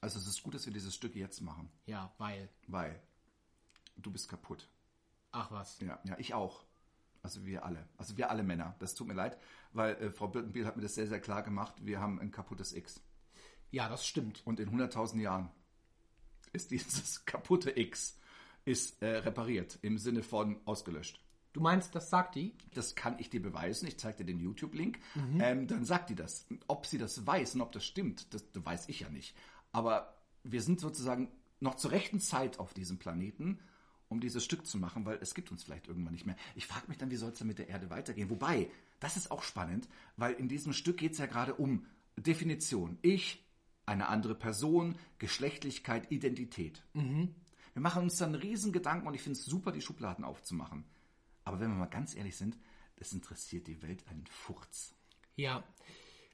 [0.00, 2.48] Also es ist gut, dass wir dieses Stück jetzt machen, Ja, weil.
[2.66, 3.00] weil
[3.96, 4.68] du bist kaputt.
[5.32, 5.80] Ach was.
[5.80, 6.64] Ja, ja, ich auch.
[7.22, 7.86] Also wir alle.
[7.96, 8.76] Also wir alle Männer.
[8.78, 9.38] Das tut mir leid,
[9.72, 11.74] weil äh, Frau Birkenbiel hat mir das sehr, sehr klar gemacht.
[11.84, 13.00] Wir haben ein kaputtes X.
[13.70, 14.40] Ja, das stimmt.
[14.46, 15.50] Und in 100.000 Jahren
[16.52, 18.18] ist dieses kaputte X
[18.64, 21.20] ist äh, repariert im Sinne von ausgelöscht.
[21.54, 22.56] Du meinst, das sagt die?
[22.74, 23.88] Das kann ich dir beweisen.
[23.88, 25.00] Ich zeige dir den YouTube-Link.
[25.40, 26.46] Ähm, dann sagt die das.
[26.68, 29.34] Ob sie das weiß und ob das stimmt, das, das weiß ich ja nicht.
[29.72, 33.60] Aber wir sind sozusagen noch zur rechten Zeit auf diesem Planeten,
[34.08, 36.36] um dieses Stück zu machen, weil es gibt uns vielleicht irgendwann nicht mehr.
[36.54, 38.30] Ich frage mich dann, wie soll es denn mit der Erde weitergehen?
[38.30, 41.84] Wobei, das ist auch spannend, weil in diesem Stück geht es ja gerade um
[42.16, 42.98] Definition.
[43.02, 43.44] Ich,
[43.86, 46.82] eine andere Person, Geschlechtlichkeit, Identität.
[47.74, 50.84] Wir machen uns dann einen riesen Gedanken und ich finde es super, die Schubladen aufzumachen.
[51.44, 52.58] Aber wenn wir mal ganz ehrlich sind,
[52.96, 54.94] das interessiert die Welt einen Furz.
[55.36, 55.62] Ja.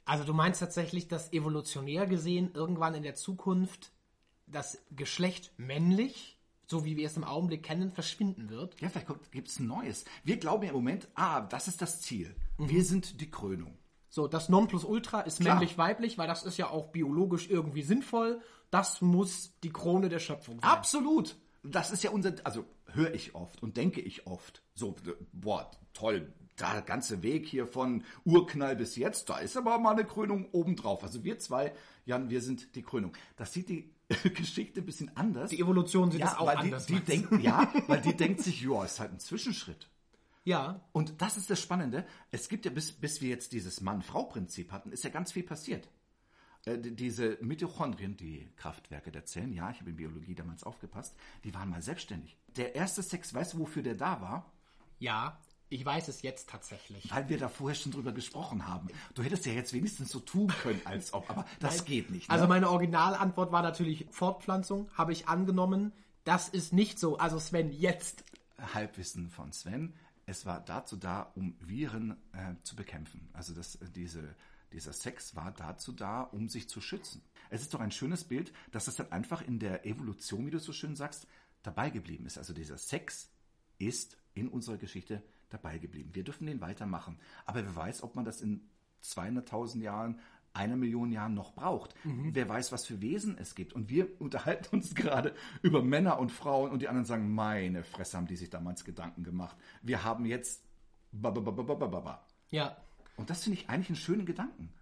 [0.04, 3.92] Also du meinst tatsächlich, dass evolutionär gesehen irgendwann in der Zukunft
[4.46, 8.80] das Geschlecht männlich, so wie wir es im Augenblick kennen, verschwinden wird?
[8.80, 10.04] Ja, vielleicht gibt es ein neues.
[10.22, 12.34] Wir glauben ja im Moment, ah, das ist das Ziel.
[12.58, 13.78] Wir sind die Krönung.
[14.08, 18.40] So, das Nonplusultra ist männlich-weiblich, weil das ist ja auch biologisch irgendwie sinnvoll.
[18.70, 20.70] Das muss die Krone der Schöpfung sein.
[20.70, 21.36] Absolut.
[21.64, 24.62] Das ist ja unser, also höre ich oft und denke ich oft.
[24.74, 24.94] So,
[25.32, 30.04] boah, toll, der ganze Weg hier von Urknall bis jetzt, da ist aber mal eine
[30.04, 31.02] Krönung obendrauf.
[31.02, 31.72] Also wir zwei,
[32.06, 33.12] Jan, wir sind die Krönung.
[33.36, 33.90] Das sieht die
[34.34, 35.50] Geschichte ein bisschen anders.
[35.50, 36.86] Die Evolution sieht das auch weil anders.
[36.86, 39.88] Die, die denkt, ja, weil die denkt sich, ja, ist halt ein Zwischenschritt.
[40.44, 42.06] ja, Und das ist das Spannende.
[42.30, 45.88] Es gibt ja, bis, bis wir jetzt dieses Mann-Frau-Prinzip hatten, ist ja ganz viel passiert.
[46.66, 51.16] Äh, die- diese Mitochondrien, die Kraftwerke der Zellen, ja, ich habe in Biologie damals aufgepasst,
[51.42, 52.36] die waren mal selbstständig.
[52.56, 54.52] Der erste Sex, weißt du, wofür der da war?
[55.00, 55.38] ja,
[55.74, 57.10] ich weiß es jetzt tatsächlich.
[57.10, 58.88] Weil wir da vorher schon drüber gesprochen haben.
[59.14, 62.28] Du hättest ja jetzt wenigstens so tun können, als ob, aber das geht nicht.
[62.28, 62.32] Ne?
[62.32, 65.92] Also meine Originalantwort war natürlich Fortpflanzung, habe ich angenommen.
[66.22, 67.18] Das ist nicht so.
[67.18, 68.24] Also Sven, jetzt.
[68.72, 69.94] Halbwissen von Sven.
[70.26, 73.28] Es war dazu da, um Viren äh, zu bekämpfen.
[73.32, 74.36] Also das, äh, diese,
[74.72, 77.20] dieser Sex war dazu da, um sich zu schützen.
[77.50, 80.60] Es ist doch ein schönes Bild, dass das dann einfach in der Evolution, wie du
[80.60, 81.26] so schön sagst,
[81.64, 82.38] dabei geblieben ist.
[82.38, 83.28] Also dieser Sex
[83.78, 86.10] ist in unserer Geschichte dabei geblieben.
[86.14, 87.18] Wir dürfen den weitermachen.
[87.46, 88.68] Aber wer weiß, ob man das in
[89.02, 90.18] 200.000 Jahren,
[90.52, 91.94] einer Million Jahren noch braucht.
[92.04, 93.72] Wer weiß, was für Wesen es gibt.
[93.72, 98.16] Und wir unterhalten uns gerade über Männer und Frauen und die anderen sagen, meine Fresse
[98.16, 99.56] haben die sich damals Gedanken gemacht.
[99.82, 100.62] Wir haben jetzt.
[102.50, 102.76] Ja,
[103.16, 104.72] Und das finde ich eigentlich einen schönen Gedanken.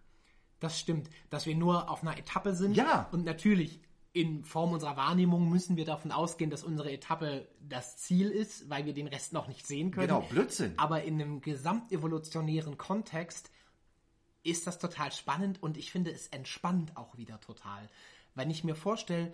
[0.60, 1.08] das stimmt.
[1.30, 2.76] Dass wir nur auf einer Etappe sind.
[2.76, 3.08] Ja.
[3.12, 3.80] Und natürlich
[4.12, 8.84] in Form unserer Wahrnehmung müssen wir davon ausgehen, dass unsere Etappe das Ziel ist, weil
[8.84, 10.08] wir den Rest noch nicht sehen können.
[10.08, 10.74] Genau, Blödsinn.
[10.76, 13.50] Aber in einem gesamtevolutionären Kontext
[14.42, 17.88] ist das total spannend und ich finde, es entspannt auch wieder total.
[18.34, 19.32] Wenn ich mir vorstelle,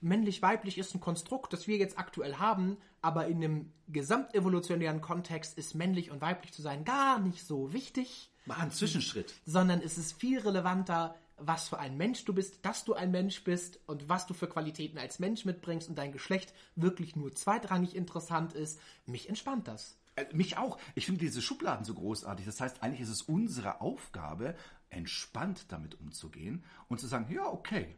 [0.00, 5.74] männlich-weiblich ist ein Konstrukt, das wir jetzt aktuell haben, aber in einem gesamtevolutionären Kontext ist
[5.74, 9.34] männlich und weiblich zu sein gar nicht so wichtig, Mal ein Zwischenschritt.
[9.44, 13.42] sondern es ist viel relevanter, was für ein Mensch du bist, dass du ein Mensch
[13.44, 17.94] bist und was du für Qualitäten als Mensch mitbringst und dein Geschlecht wirklich nur zweitrangig
[17.96, 18.80] interessant ist.
[19.06, 19.96] Mich entspannt das.
[20.16, 20.78] Äh, Mich auch.
[20.94, 22.46] Ich finde diese Schubladen so großartig.
[22.46, 24.54] Das heißt, eigentlich ist es unsere Aufgabe,
[24.90, 27.94] entspannt damit umzugehen und zu sagen, ja, okay,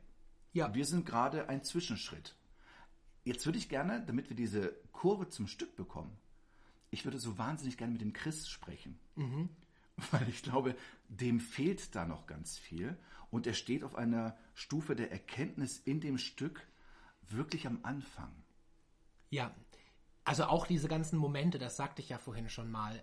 [0.52, 0.74] Ja.
[0.74, 2.36] wir sind gerade ein Zwischenschritt.
[3.24, 6.16] Jetzt würde ich gerne, damit wir diese Kurve zum Stück bekommen,
[6.90, 8.98] ich würde so wahnsinnig gerne mit dem Chris sprechen.
[10.10, 10.74] Weil ich glaube,
[11.08, 12.96] dem fehlt da noch ganz viel.
[13.30, 16.66] Und er steht auf einer Stufe der Erkenntnis in dem Stück
[17.28, 18.30] wirklich am Anfang.
[19.30, 19.54] Ja,
[20.24, 23.02] also auch diese ganzen Momente, das sagte ich ja vorhin schon mal,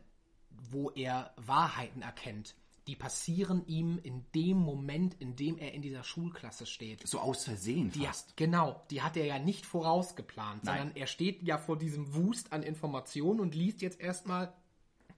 [0.49, 2.55] wo er Wahrheiten erkennt,
[2.87, 7.07] die passieren ihm in dem Moment, in dem er in dieser Schulklasse steht.
[7.07, 8.35] So aus Versehen Die, fast.
[8.35, 10.77] genau, die hat er ja nicht vorausgeplant, Nein.
[10.79, 14.53] sondern er steht ja vor diesem Wust an Informationen und liest jetzt erstmal.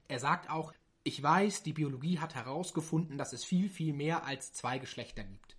[0.08, 4.52] Er sagt auch, ich weiß, die Biologie hat herausgefunden, dass es viel, viel mehr als
[4.52, 5.56] zwei Geschlechter gibt.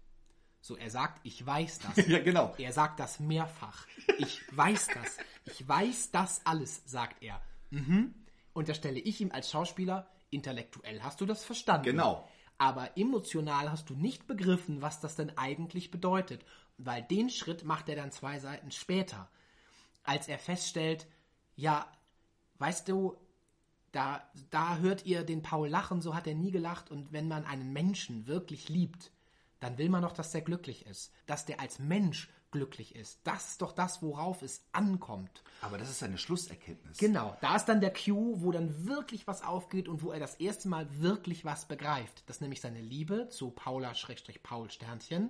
[0.61, 1.97] So, er sagt, ich weiß das.
[2.07, 2.55] Ja, genau.
[2.57, 3.85] Er sagt das mehrfach.
[4.17, 5.17] Ich weiß das.
[5.45, 7.41] Ich weiß das alles, sagt er.
[7.71, 8.15] Mhm.
[8.53, 11.85] Und da stelle ich ihm als Schauspieler, intellektuell hast du das verstanden.
[11.85, 12.29] Genau.
[12.57, 16.45] Aber emotional hast du nicht begriffen, was das denn eigentlich bedeutet.
[16.77, 19.29] Weil den Schritt macht er dann zwei Seiten später.
[20.03, 21.07] Als er feststellt,
[21.55, 21.91] ja,
[22.59, 23.17] weißt du,
[23.93, 26.91] da, da hört ihr den Paul lachen, so hat er nie gelacht.
[26.91, 29.11] Und wenn man einen Menschen wirklich liebt,
[29.59, 31.13] dann will man doch, dass der glücklich ist.
[31.27, 33.19] Dass der als Mensch glücklich ist.
[33.23, 35.43] Das ist doch das, worauf es ankommt.
[35.61, 36.97] Aber das ist eine Schlusserkenntnis.
[36.97, 40.35] Genau, da ist dann der Cue, wo dann wirklich was aufgeht und wo er das
[40.35, 42.27] erste Mal wirklich was begreift.
[42.27, 45.29] Dass nämlich seine Liebe zu Paula-Paul Sternchen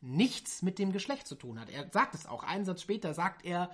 [0.00, 1.70] nichts mit dem Geschlecht zu tun hat.
[1.70, 2.42] Er sagt es auch.
[2.42, 3.70] Einen Satz später sagt er,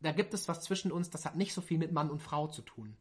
[0.00, 2.48] da gibt es was zwischen uns, das hat nicht so viel mit Mann und Frau
[2.48, 2.96] zu tun.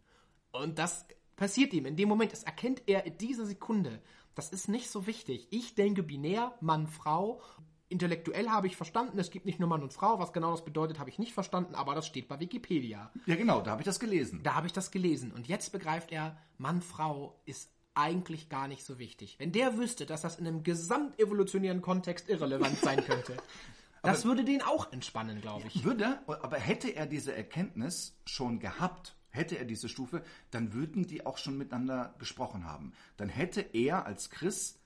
[0.51, 2.31] Und das passiert ihm in dem Moment.
[2.31, 4.01] Das erkennt er in dieser Sekunde.
[4.35, 5.47] Das ist nicht so wichtig.
[5.51, 7.41] Ich denke binär, Mann, Frau.
[7.89, 10.19] Intellektuell habe ich verstanden, es gibt nicht nur Mann und Frau.
[10.19, 13.11] Was genau das bedeutet, habe ich nicht verstanden, aber das steht bei Wikipedia.
[13.25, 14.41] Ja, genau, da habe ich das gelesen.
[14.43, 15.31] Da habe ich das gelesen.
[15.31, 19.35] Und jetzt begreift er, Mann, Frau ist eigentlich gar nicht so wichtig.
[19.39, 23.35] Wenn der wüsste, dass das in einem gesamtevolutionären Kontext irrelevant sein könnte,
[24.03, 25.83] das würde den auch entspannen, glaube ich.
[25.83, 31.25] Würde, aber hätte er diese Erkenntnis schon gehabt, hätte er diese Stufe, dann würden die
[31.25, 32.93] auch schon miteinander gesprochen haben.
[33.17, 34.79] Dann hätte er als Chris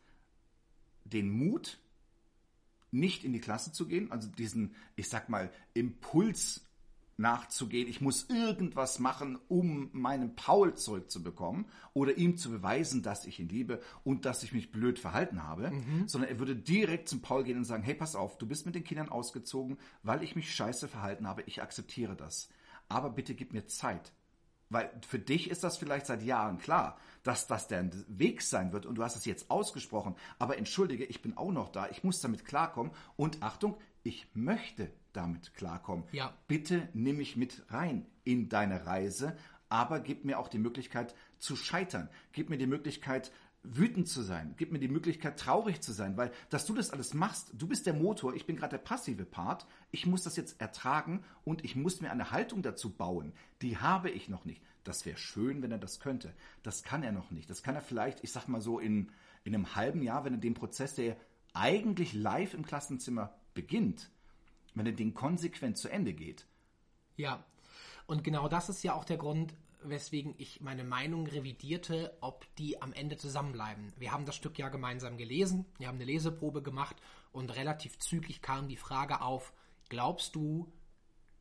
[1.05, 1.79] den Mut,
[2.91, 6.61] nicht in die Klasse zu gehen, also diesen, ich sag mal, Impuls
[7.17, 13.39] nachzugehen, ich muss irgendwas machen, um meinen Paul zurückzubekommen oder ihm zu beweisen, dass ich
[13.39, 15.71] ihn liebe und dass ich mich blöd verhalten habe,
[16.07, 18.75] sondern er würde direkt zum Paul gehen und sagen, hey, pass auf, du bist mit
[18.75, 22.49] den Kindern ausgezogen, weil ich mich scheiße verhalten habe, ich akzeptiere das.
[22.89, 24.11] Aber bitte gib mir Zeit.
[24.73, 28.85] Weil für dich ist das vielleicht seit Jahren klar, dass das der Weg sein wird
[28.87, 30.15] und du hast es jetzt ausgesprochen.
[30.39, 34.91] Aber entschuldige, ich bin auch noch da, ich muss damit klarkommen und Achtung, ich möchte
[35.13, 36.05] damit klarkommen.
[36.11, 36.33] Ja.
[36.47, 39.37] Bitte nimm mich mit rein in deine Reise,
[39.69, 42.09] aber gib mir auch die Möglichkeit zu scheitern.
[42.31, 43.31] Gib mir die Möglichkeit,
[43.63, 44.53] wütend zu sein.
[44.57, 47.85] Gib mir die Möglichkeit, traurig zu sein, weil, dass du das alles machst, du bist
[47.85, 51.75] der Motor, ich bin gerade der passive Part, ich muss das jetzt ertragen und ich
[51.75, 53.33] muss mir eine Haltung dazu bauen.
[53.61, 54.61] Die habe ich noch nicht.
[54.83, 56.33] Das wäre schön, wenn er das könnte.
[56.61, 57.49] Das kann er noch nicht.
[57.49, 59.09] Das kann er vielleicht, ich sag mal so, in,
[59.45, 61.15] in einem halben Jahr, wenn er den Prozess, der
[61.53, 64.09] eigentlich live im Klassenzimmer beginnt,
[64.75, 66.45] wenn er den konsequent zu Ende geht.
[67.15, 67.45] Ja,
[68.07, 69.53] und genau das ist ja auch der Grund,
[69.85, 73.93] weswegen ich meine Meinung revidierte, ob die am Ende zusammenbleiben.
[73.97, 76.95] Wir haben das Stück ja gemeinsam gelesen, wir haben eine Leseprobe gemacht
[77.31, 79.53] und relativ zügig kam die Frage auf,
[79.89, 80.71] glaubst du,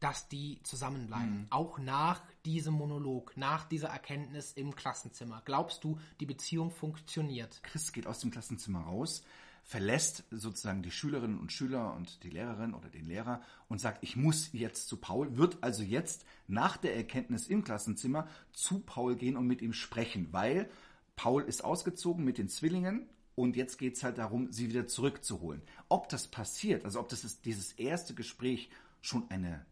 [0.00, 1.46] dass die zusammenbleiben?
[1.50, 5.42] Auch nach diesem Monolog, nach dieser Erkenntnis im Klassenzimmer.
[5.44, 7.62] Glaubst du, die Beziehung funktioniert?
[7.62, 9.22] Chris geht aus dem Klassenzimmer raus,
[9.62, 14.16] verlässt sozusagen die Schülerinnen und Schüler und die Lehrerin oder den Lehrer und sagt, ich
[14.16, 19.36] muss jetzt zu Paul, wird also jetzt nach der Erkenntnis im Klassenzimmer zu Paul gehen
[19.36, 20.68] und mit ihm sprechen, weil
[21.16, 25.62] Paul ist ausgezogen mit den Zwillingen und jetzt geht's halt darum, sie wieder zurückzuholen.
[25.88, 28.70] Ob das passiert, also ob das ist, dieses erste Gespräch
[29.00, 29.64] schon eine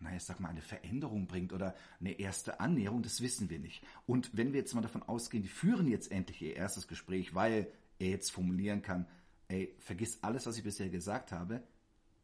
[0.00, 3.82] na, ich sag mal, eine Veränderung bringt oder eine erste Annäherung, das wissen wir nicht.
[4.06, 7.66] Und wenn wir jetzt mal davon ausgehen, die führen jetzt endlich ihr erstes Gespräch, weil
[7.98, 9.06] er jetzt formulieren kann,
[9.48, 11.62] ey, vergiss alles, was ich bisher gesagt habe,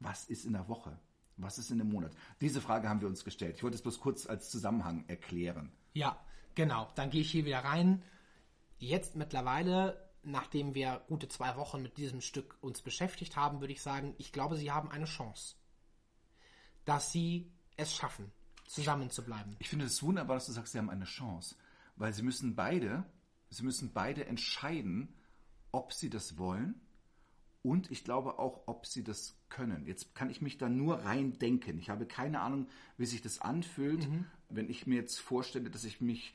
[0.00, 0.98] was ist in der Woche?
[1.36, 2.12] Was ist in dem Monat?
[2.40, 3.56] Diese Frage haben wir uns gestellt.
[3.56, 5.72] Ich wollte es bloß kurz als Zusammenhang erklären.
[5.92, 6.20] Ja,
[6.54, 6.88] genau.
[6.94, 8.02] Dann gehe ich hier wieder rein.
[8.78, 13.82] Jetzt mittlerweile, nachdem wir gute zwei Wochen mit diesem Stück uns beschäftigt haben, würde ich
[13.82, 15.56] sagen, ich glaube, sie haben eine Chance,
[16.84, 18.30] dass sie es schaffen,
[18.66, 19.56] zusammen zu bleiben.
[19.58, 21.56] Ich finde es wunderbar, dass du sagst, sie haben eine Chance,
[21.96, 23.04] weil sie müssen beide,
[23.50, 25.16] sie müssen beide entscheiden,
[25.72, 26.80] ob sie das wollen
[27.64, 29.86] und ich glaube auch, ob sie das können.
[29.86, 31.78] Jetzt kann ich mich da nur rein denken.
[31.78, 34.06] Ich habe keine Ahnung, wie sich das anfühlt,
[34.50, 36.34] wenn ich mir jetzt vorstelle, dass ich mich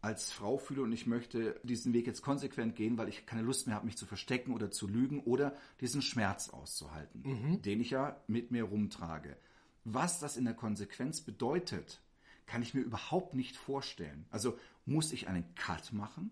[0.00, 3.66] als Frau fühle und ich möchte diesen Weg jetzt konsequent gehen, weil ich keine Lust
[3.66, 8.22] mehr habe, mich zu verstecken oder zu lügen oder diesen Schmerz auszuhalten, den ich ja
[8.28, 9.36] mit mir rumtrage.
[9.82, 12.00] Was das in der Konsequenz bedeutet,
[12.46, 14.26] kann ich mir überhaupt nicht vorstellen.
[14.30, 16.30] Also muss ich einen Cut machen,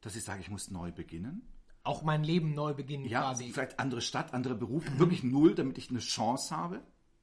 [0.00, 1.42] dass ich sage, ich muss neu beginnen?
[1.84, 3.50] Auch mein Leben neu beginnen Ja, quasi.
[3.52, 6.82] vielleicht andere Stadt, andere Beruf, wirklich null, damit ich eine Chance habe?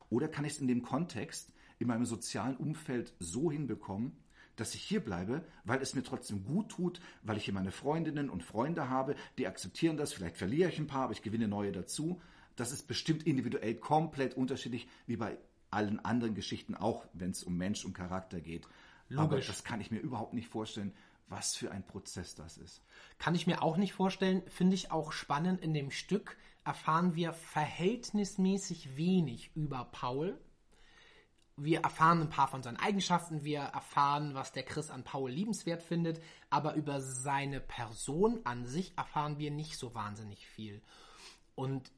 [0.10, 4.18] Oder kann ich es in dem Kontext, in meinem sozialen Umfeld so hinbekommen,
[4.56, 8.30] dass ich hier bleibe, weil es mir trotzdem gut tut, weil ich hier meine Freundinnen
[8.30, 11.72] und Freunde habe, die akzeptieren das, vielleicht verliere ich ein paar, aber ich gewinne neue
[11.74, 12.22] dazu.
[12.56, 15.38] Das ist bestimmt individuell komplett unterschiedlich, wie bei
[15.72, 18.66] allen anderen Geschichten, auch wenn es um Mensch und Charakter geht.
[19.18, 19.48] Aber Logisch.
[19.48, 20.94] das kann ich mir überhaupt nicht vorstellen,
[21.28, 22.82] was für ein Prozess das ist.
[23.18, 24.44] Kann ich mir auch nicht vorstellen.
[24.48, 25.62] Finde ich auch spannend.
[25.62, 30.40] In dem Stück erfahren wir verhältnismäßig wenig über Paul.
[31.58, 35.82] Wir erfahren ein paar von seinen Eigenschaften, wir erfahren, was der Chris an Paul liebenswert
[35.82, 40.82] findet, aber über seine Person an sich erfahren wir nicht so wahnsinnig viel.
[41.54, 41.94] Und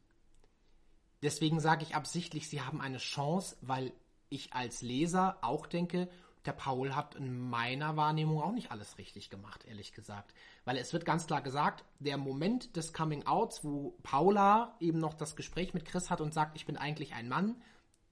[1.23, 3.93] deswegen sage ich absichtlich, sie haben eine Chance, weil
[4.29, 6.07] ich als Leser auch denke,
[6.47, 10.33] der Paul hat in meiner Wahrnehmung auch nicht alles richtig gemacht, ehrlich gesagt.
[10.65, 15.35] Weil es wird ganz klar gesagt, der Moment des Coming-Outs, wo Paula eben noch das
[15.35, 17.61] Gespräch mit Chris hat und sagt, ich bin eigentlich ein Mann,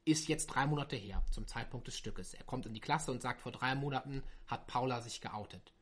[0.04, 2.34] ist jetzt drei Monate her, zum Zeitpunkt des Stückes.
[2.34, 5.74] Er kommt in die Klasse und sagt, vor drei Monaten hat Paula sich geoutet.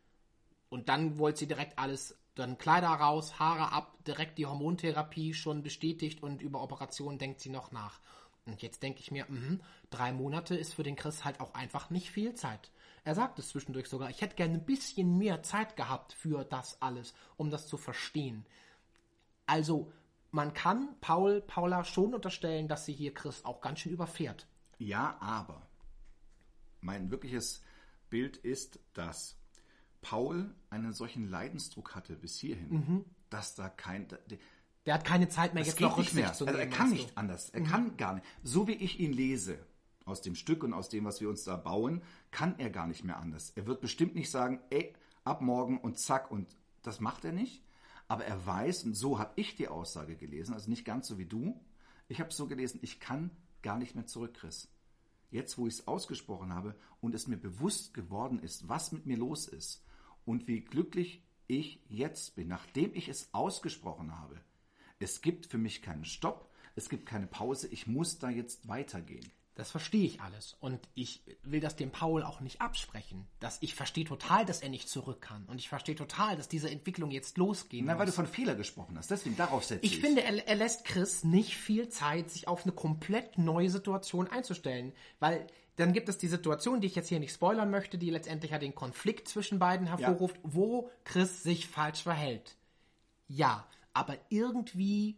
[0.69, 5.61] Und dann wollte sie direkt alles, dann Kleider raus, Haare ab, direkt die Hormontherapie schon
[5.61, 7.99] bestätigt und über Operationen denkt sie noch nach.
[8.45, 11.89] Und jetzt denke ich mir, mhm, drei Monate ist für den Chris halt auch einfach
[11.89, 12.71] nicht viel Zeit.
[13.05, 16.81] Er sagt es zwischendurch sogar, ich hätte gerne ein bisschen mehr Zeit gehabt für das
[16.81, 18.45] alles, um das zu verstehen.
[19.45, 19.91] Also,
[20.31, 24.47] man kann Paul, Paula schon unterstellen, dass sie hier Chris auch ganz schön überfährt.
[24.77, 25.67] Ja, aber
[26.81, 27.61] mein wirkliches
[28.09, 29.37] Bild ist, dass
[30.01, 32.69] Paul einen solchen Leidensdruck hatte bis hierhin,
[33.29, 34.07] dass da kein.
[34.85, 36.25] Der- hat keine Zeit mehr, Es jetzt noch nicht mehr.
[36.29, 37.05] Rücksicht zu Also er kann meinst du?
[37.05, 37.49] nicht anders.
[37.49, 38.25] Er kann gar nicht.
[38.43, 39.57] So wie ich ihn lese
[40.05, 43.03] aus dem Stück und aus dem, was wir uns da bauen, kann er gar nicht
[43.03, 43.51] mehr anders.
[43.55, 44.93] Er wird bestimmt nicht sagen, ey,
[45.23, 47.63] ab morgen und zack und das macht er nicht.
[48.09, 51.25] Aber er weiß, und so habe ich die Aussage gelesen, also nicht ganz so wie
[51.25, 51.59] du.
[52.09, 54.67] Ich habe es so gelesen, ich kann gar nicht mehr zurück, Chris.
[55.31, 59.17] Jetzt, wo ich es ausgesprochen habe und es mir bewusst geworden ist, was mit mir
[59.17, 59.83] los ist
[60.25, 64.41] und wie glücklich ich jetzt bin, nachdem ich es ausgesprochen habe.
[65.03, 69.29] Es gibt für mich keinen Stopp, es gibt keine Pause, ich muss da jetzt weitergehen.
[69.55, 70.57] Das verstehe ich alles.
[70.61, 73.27] Und ich will das dem Paul auch nicht absprechen.
[73.39, 75.45] Dass ich verstehe total, dass er nicht zurück kann.
[75.45, 78.15] Und ich verstehe total, dass diese Entwicklung jetzt losgehen Na, weil du muss.
[78.15, 79.93] von Fehler gesprochen hast, deswegen darauf setze ich.
[79.93, 84.27] Ich finde, er, er lässt Chris nicht viel Zeit, sich auf eine komplett neue Situation
[84.27, 84.91] einzustellen.
[85.19, 88.51] Weil dann gibt es die Situation, die ich jetzt hier nicht spoilern möchte, die letztendlich
[88.51, 92.55] ja den Konflikt zwischen beiden hervorruft, wo Chris sich falsch verhält.
[93.27, 95.17] Ja, aber irgendwie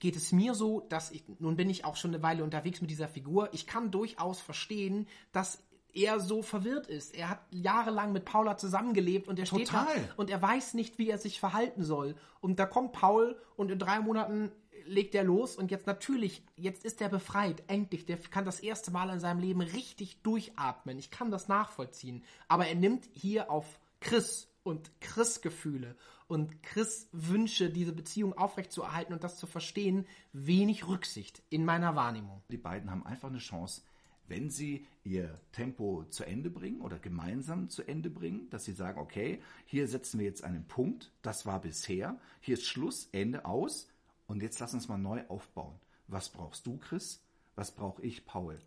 [0.00, 2.90] geht es mir so, dass ich, nun bin ich auch schon eine Weile unterwegs mit
[2.90, 5.62] dieser Figur, ich kann durchaus verstehen, dass
[5.94, 7.14] er so verwirrt ist.
[7.14, 10.14] Er hat jahrelang mit Paula zusammengelebt und er steht da Total.
[10.16, 12.16] und er weiß nicht, wie er sich verhalten soll.
[12.40, 14.50] Und da kommt Paul und in drei Monaten
[14.86, 18.06] legt er los und jetzt natürlich, jetzt ist er befreit, endlich.
[18.06, 20.98] Der kann das erste Mal in seinem Leben richtig durchatmen.
[20.98, 22.24] Ich kann das nachvollziehen.
[22.48, 25.96] Aber er nimmt hier auf Chris und Chris Gefühle
[26.32, 32.42] und Chris Wünsche, diese Beziehung aufrechtzuerhalten und das zu verstehen, wenig Rücksicht in meiner Wahrnehmung.
[32.50, 33.82] Die beiden haben einfach eine Chance,
[34.28, 38.98] wenn sie ihr Tempo zu Ende bringen oder gemeinsam zu Ende bringen, dass sie sagen,
[38.98, 43.88] okay, hier setzen wir jetzt einen Punkt, das war bisher, hier ist Schluss, Ende aus
[44.26, 45.74] und jetzt lass uns mal neu aufbauen.
[46.08, 47.22] Was brauchst du, Chris?
[47.56, 48.58] Was brauche ich, Paul?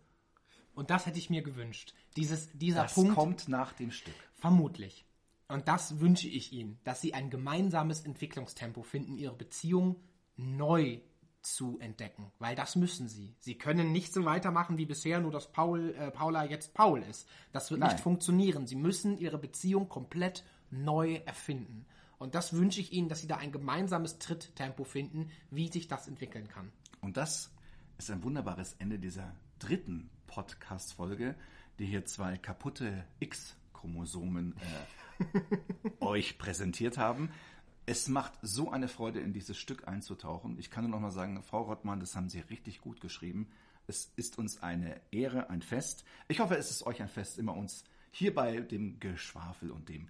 [0.74, 1.94] Und das hätte ich mir gewünscht.
[2.16, 3.14] Dieses, dieser Das Punkt.
[3.14, 4.14] kommt nach dem Stück.
[4.34, 5.05] Vermutlich.
[5.48, 9.96] Und das wünsche ich ihnen, dass sie ein gemeinsames Entwicklungstempo finden, ihre Beziehung
[10.36, 11.00] neu
[11.40, 12.32] zu entdecken.
[12.40, 13.36] Weil das müssen sie.
[13.38, 17.28] Sie können nicht so weitermachen wie bisher, nur dass Paul, äh, Paula jetzt Paul ist.
[17.52, 17.92] Das wird Nein.
[17.92, 18.66] nicht funktionieren.
[18.66, 21.86] Sie müssen ihre Beziehung komplett neu erfinden.
[22.18, 26.08] Und das wünsche ich ihnen, dass sie da ein gemeinsames Tritttempo finden, wie sich das
[26.08, 26.72] entwickeln kann.
[27.00, 27.52] Und das
[27.98, 31.36] ist ein wunderbares Ende dieser dritten Podcast-Folge,
[31.78, 33.04] die hier zwei kaputte
[33.86, 34.54] X-Chromosomen
[35.34, 35.40] äh,
[36.00, 37.30] euch präsentiert haben.
[37.86, 40.58] Es macht so eine Freude, in dieses Stück einzutauchen.
[40.58, 43.48] Ich kann nur noch mal sagen, Frau Rottmann, das haben Sie richtig gut geschrieben.
[43.86, 46.04] Es ist uns eine Ehre, ein Fest.
[46.26, 50.08] Ich hoffe, es ist euch ein Fest, immer uns hier bei dem Geschwafel und dem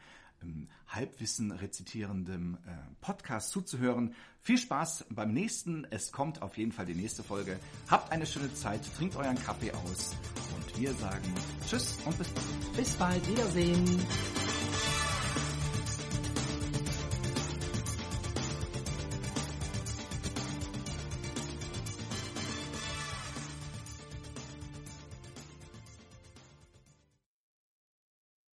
[0.89, 2.71] Halbwissen rezitierendem äh,
[3.01, 4.15] Podcast zuzuhören.
[4.41, 5.87] Viel Spaß beim nächsten.
[5.91, 7.59] Es kommt auf jeden Fall die nächste Folge.
[7.89, 10.15] Habt eine schöne Zeit, trinkt euren Kaffee aus
[10.57, 11.35] und wir sagen
[11.69, 12.77] Tschüss und bis bald.
[12.77, 14.07] Bis bald, Wiedersehen.